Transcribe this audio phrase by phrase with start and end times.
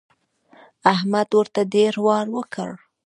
[0.93, 2.69] احمد ورته ډېر وار وکړ.